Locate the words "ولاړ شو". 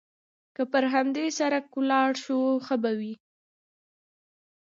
1.79-2.39